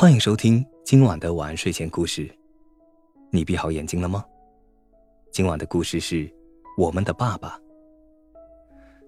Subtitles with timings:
[0.00, 2.32] 欢迎收听今晚的晚安睡前故事。
[3.32, 4.24] 你闭好眼睛了吗？
[5.32, 6.32] 今晚的故事是
[6.76, 7.58] 我们的爸爸。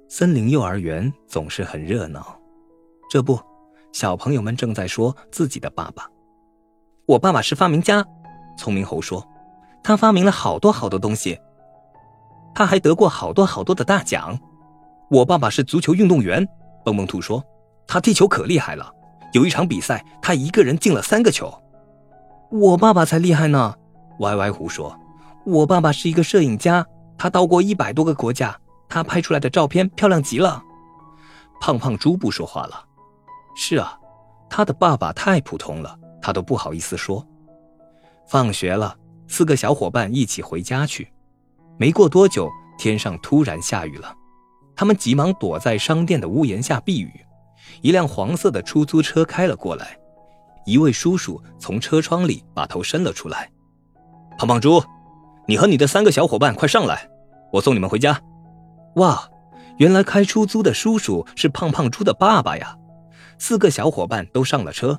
[0.08, 2.36] 森林幼儿园总是很热闹，
[3.08, 3.38] 这不，
[3.92, 6.10] 小朋友们正在说自己的爸爸。
[7.06, 8.04] 我爸爸是发明家，
[8.58, 9.24] 聪明猴说，
[9.84, 11.38] 他发明了好多好多东西，
[12.52, 14.36] 他还得过好多好多的大奖。
[15.08, 16.44] 我爸爸是足球运动员，
[16.84, 17.40] 蹦蹦兔说，
[17.86, 18.92] 他踢球可厉害了。
[19.32, 21.52] 有一场比赛，他一个人进了三个球。
[22.50, 23.74] 我爸爸才厉害呢！
[24.18, 24.98] 歪歪胡说
[25.46, 26.84] ：“我爸爸是一个摄影家，
[27.16, 28.58] 他到过一百多个国家，
[28.88, 30.62] 他拍出来的照片漂亮极了。”
[31.60, 32.84] 胖胖猪不说话了。
[33.54, 33.98] 是啊，
[34.48, 37.24] 他的爸爸太普通了，他都不好意思说。
[38.26, 38.96] 放学了，
[39.28, 41.12] 四个小伙伴一起回家去。
[41.78, 44.14] 没过多久，天上突然下雨了，
[44.74, 47.10] 他们急忙躲在商店的屋檐下避雨。
[47.82, 49.98] 一辆黄色的出租车开了过来，
[50.66, 53.50] 一位叔叔从车窗里把头伸了出来。
[54.38, 54.82] 胖胖猪，
[55.46, 57.08] 你和你的三个小伙伴快上来，
[57.52, 58.20] 我送你们回家。
[58.96, 59.28] 哇，
[59.78, 62.76] 原来开出租的叔叔是胖胖猪的爸爸呀！
[63.38, 64.98] 四个小伙伴都上了车。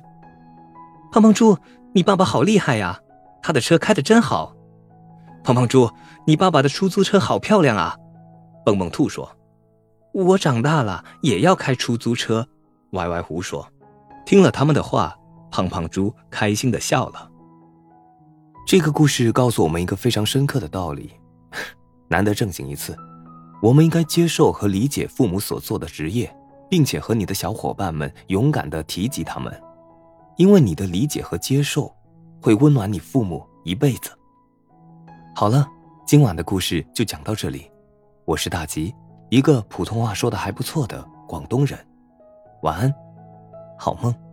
[1.12, 1.56] 胖胖猪，
[1.94, 2.98] 你爸爸好厉害呀，
[3.42, 4.54] 他的车开得真好。
[5.44, 5.90] 胖胖猪，
[6.26, 7.96] 你爸爸的出租车好漂亮啊。
[8.64, 9.28] 蹦蹦兔说
[10.14, 12.46] ：“我长大了也要开出租车。”
[12.92, 13.66] 歪歪胡说，
[14.26, 15.16] 听了他们的话，
[15.50, 17.30] 胖胖猪开心的笑了。
[18.66, 21.10] 这个故事告诉我们一个非常深刻的道理：
[22.08, 22.94] 难得正经一次，
[23.62, 26.34] 我们应该接受和理解父母所做的职业，
[26.68, 29.52] 并且和你的小伙伴们勇敢的提及他们，
[30.36, 31.90] 因为你的理解和接受，
[32.42, 34.10] 会温暖你父母一辈子。
[35.34, 35.66] 好了，
[36.06, 37.70] 今晚的故事就讲到这里，
[38.26, 38.94] 我是大吉，
[39.30, 41.78] 一个普通话说的还不错的广东人。
[42.62, 42.94] 晚安，
[43.76, 44.31] 好梦。